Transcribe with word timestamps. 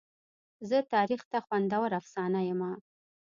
زه 0.69 0.77
تاریخ 0.93 1.21
ته 1.31 1.37
خوندوره 1.45 1.95
افسانه 2.01 2.39
یمه. 2.49 2.71